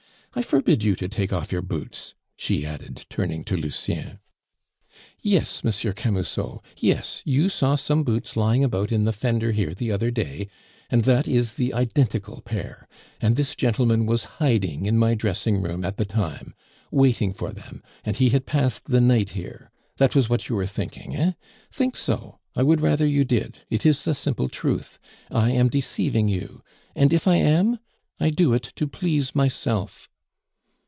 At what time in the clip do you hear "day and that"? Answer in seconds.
10.09-11.27